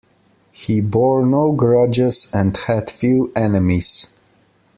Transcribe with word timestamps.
He 0.51 0.81
bore 0.81 1.23
no 1.23 1.51
grudges 1.51 2.31
and 2.33 2.57
had 2.57 2.89
few 2.89 3.31
enemies. 3.35 4.07